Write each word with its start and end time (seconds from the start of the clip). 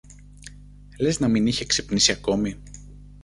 Λες 0.99 1.19
να 1.19 1.27
μην 1.27 1.47
είχε 1.47 1.65
ξυπνήσει 1.65 2.11
ακόμη 2.11 2.57